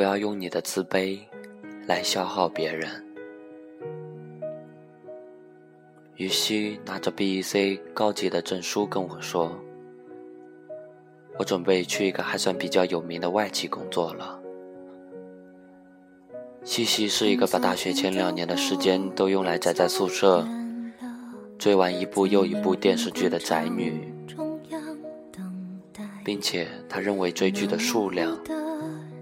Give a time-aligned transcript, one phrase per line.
[0.00, 1.18] 不要用你的自卑
[1.86, 2.88] 来消耗别人。
[6.16, 9.52] 于西拿着 BEC 高级的证书跟我说
[11.36, 14.40] ：“我准备去一个还算比较有名的外企工作了。”
[16.64, 20.48] 西西是一个把大学前两年的时间都用来宅在宿舍，
[21.58, 24.10] 追完一部又一部电视剧的宅女，
[26.24, 28.34] 并且她认为追剧的数量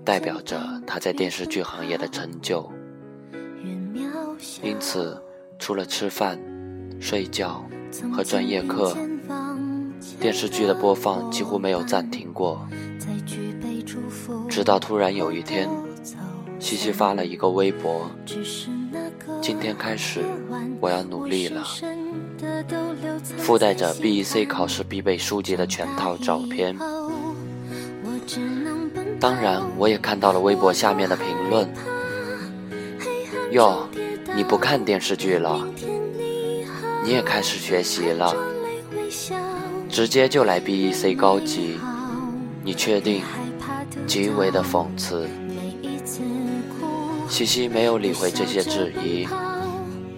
[0.09, 2.67] 代表着他在电视剧行业的成就，
[4.63, 5.23] 因此
[5.59, 6.41] 除了吃饭。
[6.99, 7.63] 睡觉
[8.11, 8.97] 和专业课，
[10.19, 12.67] 电视剧的播放几乎没有暂停过。
[14.49, 15.69] 直到突然有一天，
[16.59, 18.11] 西西发了一个微博
[19.43, 20.25] ：“今天开始，
[20.81, 21.63] 我要努力了。”
[23.37, 26.75] 附带着 BEC 考试必备书籍的全套照片。
[29.21, 31.69] 当然，我也看到了微博下面的评论
[33.53, 33.89] ：“哟，
[34.35, 35.67] 你不看电视剧了？”
[37.05, 38.35] 你也开始学习了，
[39.89, 41.79] 直接就来 BEC 高级，
[42.63, 43.23] 你确定？
[44.07, 45.27] 极为的讽刺。
[47.29, 49.27] 西西没有理会这些质疑，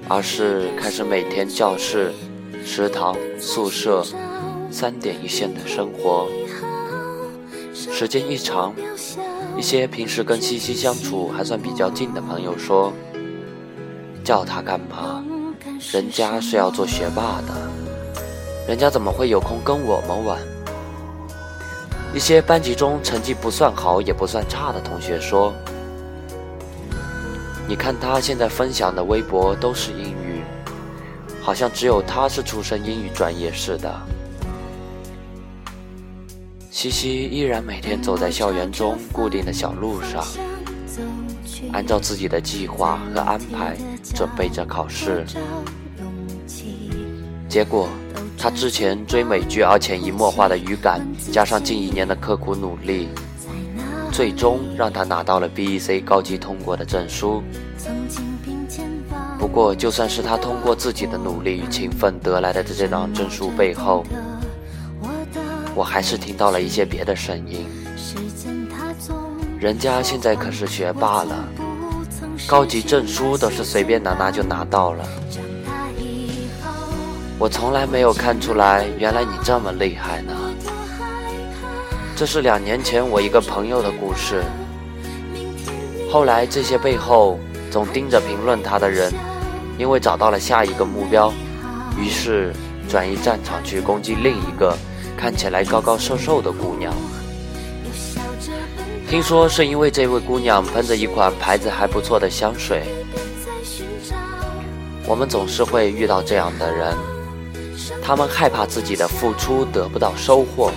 [0.08, 2.12] 而是开始每天教室、
[2.64, 4.04] 食堂、宿舍
[4.70, 6.28] 三点一线的生活。
[7.88, 8.74] 时间一长，
[9.56, 12.92] 一些平时跟西西相处还算比较近的朋友说
[14.22, 15.24] ：“叫他干嘛？”
[15.90, 17.54] 人家是要做学霸的，
[18.68, 20.38] 人家怎么会有空跟我们玩？
[22.12, 25.54] 一些班级中成绩不算好也不算差的同学说
[27.66, 30.42] ：“你看他现在分享的微博都是英语，
[31.40, 33.90] 好像只有他是出身英语专业似的。”
[36.70, 40.24] 西西依然每天走在校园中固定的小路上，
[41.72, 43.76] 按照自己的计划和安排。
[44.14, 45.24] 准备着考试，
[47.48, 47.88] 结果
[48.36, 53.08] 他之前追美剧而潜移默化的语感，加上近一年的刻苦努力，
[54.10, 57.42] 最终让他拿到了 BEC 高级通过的证书。
[59.38, 64.04] 不过，就算是他通过自己的努力与勤奋得来的这张证书背后，
[65.80, 67.66] 我还是听到了一些别的声音。
[69.58, 71.48] 人家现在可是学霸了。
[72.46, 75.02] 高级证书都是随便拿拿就拿到了，
[77.38, 80.34] 我从来没有看出来，原来你这么厉害呢。
[82.14, 84.44] 这是两年前我一个朋友的故事。
[86.12, 87.38] 后来这些背后
[87.70, 89.10] 总盯着评论他的人，
[89.78, 91.32] 因为找到了下一个目标，
[91.98, 92.52] 于是
[92.86, 94.76] 转移战场去攻击另一个
[95.20, 96.94] 看起来高高瘦瘦的姑娘。
[99.06, 102.84] 听说是因为这位姑娘喷着一款牌子还不错的香水。
[105.06, 106.96] 我们总是会遇到这样的人，
[108.02, 110.72] 他们害怕自己的付出得不到收获，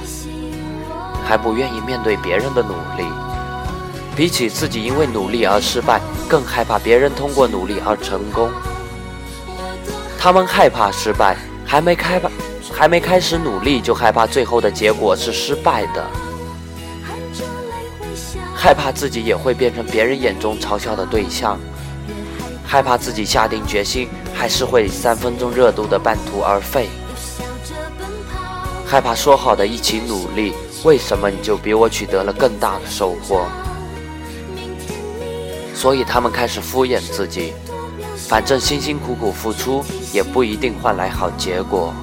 [1.23, 3.07] 还不愿意面对别人的努力。
[4.13, 8.51] 比起自己因为努力而失败，更害怕别人通过努力而成功。
[10.19, 12.29] 他们害怕失败，还没开吧，
[12.75, 16.05] 还没开始努力，就害怕最后的结果是失败的。
[18.53, 21.59] 害怕自己也会变成别人眼中嘲笑的对象，
[22.65, 26.89] 害怕自己下定决心还是会三分钟热度的半途而废，
[28.85, 30.53] 害怕说好的一起努力，
[30.83, 33.45] 为什么你就比我取得了更大的收获？
[35.75, 37.53] 所以他们开始敷衍自己，
[38.15, 41.93] 反正辛辛苦苦付出也不一定换来好结果，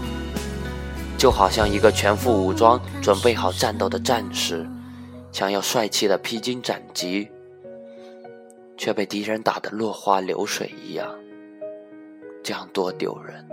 [1.21, 4.67] 就好像一个全副武装、准备好战斗的战士。
[5.31, 7.29] 想要帅气的披荆斩棘，
[8.79, 11.15] 却被敌人打得落花流水一样，
[12.43, 13.47] 这样多丢人！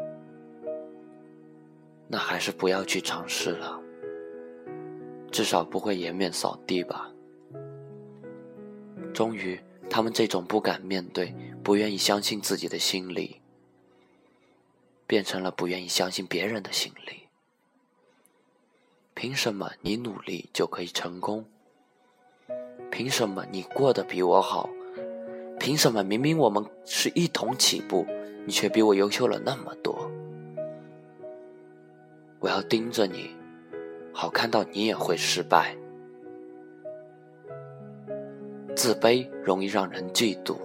[2.08, 3.78] 那还是不要去尝试了，
[5.30, 7.12] 至少不会颜面扫地吧。
[9.14, 9.60] 终于，
[9.90, 13.42] 他们这种不敢面对、不愿意相信自己的心理，
[15.06, 17.27] 变成了不愿意相信别人的心理。
[19.20, 21.44] 凭什么你努力就可以成功？
[22.92, 24.70] 凭什么你过得比我好？
[25.60, 28.06] 凭什么明明我们是一同起步，
[28.46, 30.12] 你却比我优秀了那么多？
[32.38, 33.32] 我要盯着你，
[34.14, 35.76] 好看到你也会失败。
[38.76, 40.58] 自卑容易让人嫉妒，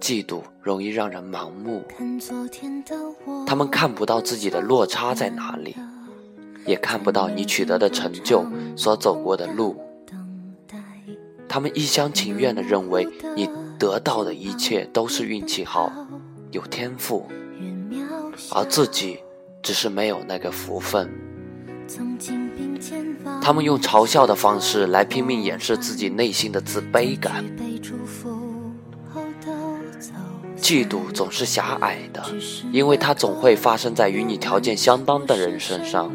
[0.00, 1.82] 嫉妒容易让人盲目。
[3.46, 5.76] 他们看不到自己的落差在哪里，
[6.66, 8.44] 也看不到你取得的成就
[8.76, 9.80] 所走过的路。
[11.48, 13.48] 他们一厢情愿地认为你
[13.78, 15.90] 得到的一切都是运气好、
[16.50, 17.26] 有天赋，
[18.50, 19.20] 而自己
[19.62, 21.10] 只是没有那个福分。
[23.40, 27.44] 他们用嘲笑的方式来拼命掩饰自己内心的自卑感。
[30.58, 32.24] 嫉妒总是狭隘的，
[32.72, 36.10] 因为它总会发生在与你条件相当的人身上。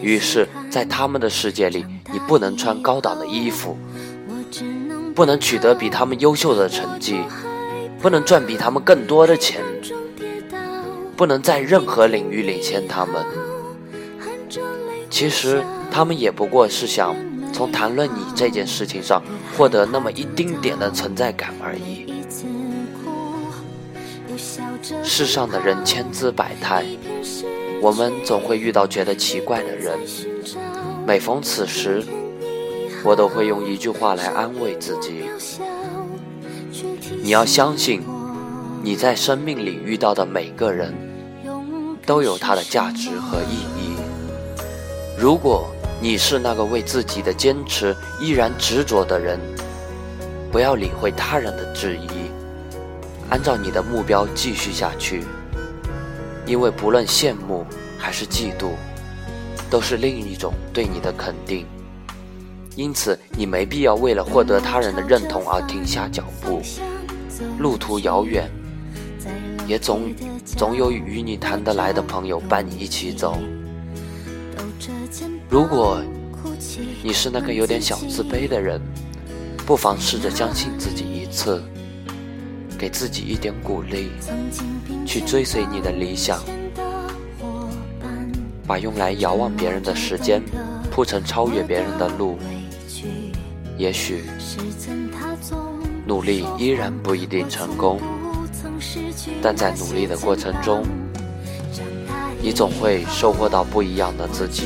[0.00, 3.76] 于是，在他们的世界里，你不能穿高档的衣服，
[5.14, 7.20] 不能取得比他们优秀的成绩，
[8.00, 9.62] 不能赚比他们更多的钱，
[11.16, 13.24] 不能在任何领域领先他们。
[15.08, 17.14] 其实，他们也不过是想
[17.52, 19.22] 从谈论你这件事情上
[19.56, 22.12] 获得那么一丁点的存在感而已。
[25.02, 26.84] 世上的人千姿百态，
[27.80, 29.98] 我们总会遇到觉得奇怪的人。
[31.06, 32.02] 每逢此时，
[33.04, 35.24] 我都会用一句话来安慰自己：
[37.22, 38.02] 你要相信，
[38.82, 40.94] 你在生命里遇到的每个人，
[42.06, 43.96] 都有他的价值和意义。
[45.18, 45.66] 如果
[46.00, 49.38] 你是那个为自己的坚持依然执着的人，
[50.50, 52.08] 不要理会他人的质疑。
[53.30, 55.24] 按照你的目标继续下去，
[56.46, 57.64] 因为不论羡慕
[57.98, 58.70] 还是嫉妒，
[59.70, 61.66] 都是另一种对你的肯定。
[62.76, 66.60] 因此，你没必要为了获得他人的认同而停下脚步。
[67.58, 68.50] 路途遥远，
[69.66, 70.12] 也总
[70.44, 73.38] 总有与你谈得来的朋友伴你一起走。
[75.48, 76.02] 如果
[77.02, 78.80] 你是那个有点小自卑的人，
[79.64, 81.62] 不妨试着相信自己一次。
[82.84, 84.10] 给自己一点鼓励，
[85.06, 86.38] 去追随你的理想，
[88.66, 90.42] 把用来遥望别人的时间
[90.90, 92.36] 铺成超越别人的路。
[93.78, 94.24] 也许
[96.06, 97.98] 努力依然不一定成功，
[99.40, 100.84] 但在努力的过程中，
[102.42, 104.64] 你总会收获到不一样的自己。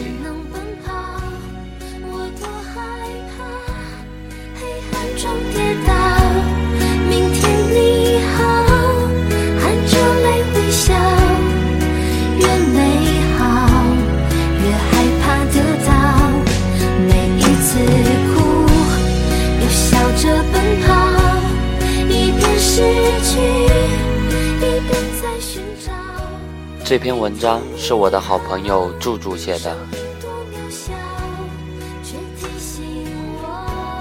[26.88, 29.76] 这篇文章是我的好朋友柱柱写的。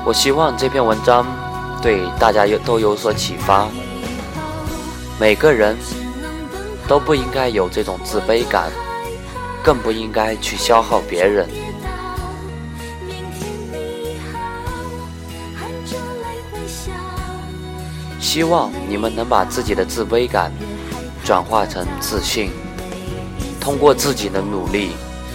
[0.06, 1.26] 我希望这篇文章
[1.82, 3.68] 对大家有都有所启发。
[5.20, 5.76] 每个人
[6.88, 8.72] 都不应该有这种自卑感，
[9.62, 11.46] 更不应该去消耗别人。
[18.18, 20.54] 希望你们能把自己的自卑感
[21.26, 22.50] 转化成自信。
[23.68, 24.92] 通过自己的努力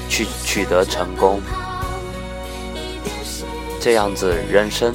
[0.08, 1.38] 去取得成功，
[3.78, 4.94] 这样子人生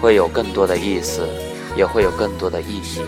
[0.00, 1.28] 会有更多的意思，
[1.76, 3.00] 也会有更多的意义。